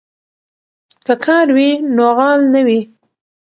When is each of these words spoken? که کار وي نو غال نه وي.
که 1.05 1.13
کار 1.25 1.47
وي 1.55 1.69
نو 1.95 2.07
غال 2.17 2.41
نه 2.53 2.61
وي. 2.67 2.81